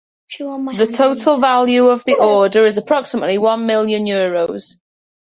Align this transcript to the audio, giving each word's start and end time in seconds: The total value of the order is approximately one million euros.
The 0.39 0.91
total 0.97 1.37
value 1.39 1.85
of 1.85 2.03
the 2.05 2.15
order 2.15 2.65
is 2.65 2.75
approximately 2.79 3.37
one 3.37 3.67
million 3.67 4.05
euros. 4.07 4.79